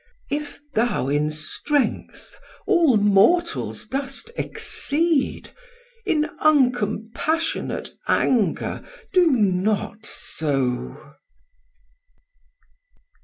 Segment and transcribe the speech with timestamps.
[0.31, 5.51] If thou in strength all mortals dost exceed,
[6.07, 8.83] In uncompassionate anger
[9.13, 11.13] do not so.